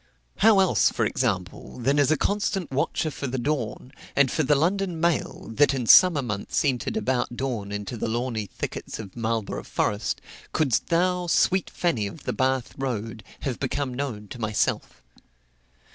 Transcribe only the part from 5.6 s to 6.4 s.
in summer